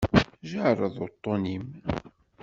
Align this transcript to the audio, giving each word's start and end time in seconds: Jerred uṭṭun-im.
Jerred 0.49 0.97
uṭṭun-im. 1.05 1.65